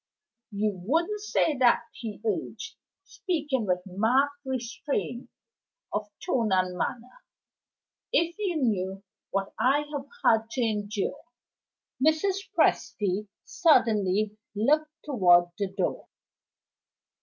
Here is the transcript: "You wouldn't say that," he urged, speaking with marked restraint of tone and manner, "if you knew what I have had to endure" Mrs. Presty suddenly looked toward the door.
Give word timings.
"You 0.49 0.71
wouldn't 0.83 1.19
say 1.21 1.55
that," 1.59 1.83
he 1.91 2.19
urged, 2.25 2.75
speaking 3.03 3.67
with 3.67 3.83
marked 3.85 4.33
restraint 4.43 5.29
of 5.93 6.09
tone 6.25 6.51
and 6.51 6.75
manner, 6.75 7.23
"if 8.11 8.35
you 8.39 8.55
knew 8.55 9.03
what 9.29 9.53
I 9.59 9.85
have 9.93 10.07
had 10.25 10.49
to 10.53 10.61
endure" 10.63 11.21
Mrs. 12.03 12.49
Presty 12.57 13.27
suddenly 13.45 14.35
looked 14.55 14.89
toward 15.05 15.51
the 15.59 15.67
door. 15.71 16.07